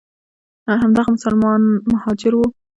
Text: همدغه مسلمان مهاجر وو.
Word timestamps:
همدغه 0.81 1.09
مسلمان 1.15 1.61
مهاجر 1.91 2.33
وو. 2.35 2.45